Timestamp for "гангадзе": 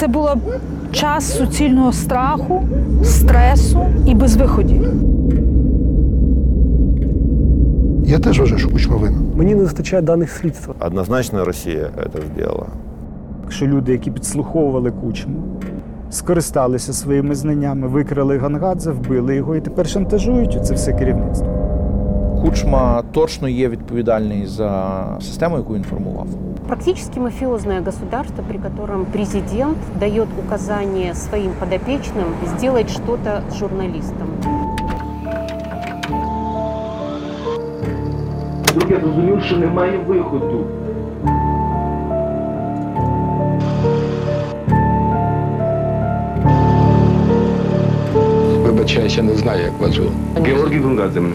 18.38-18.90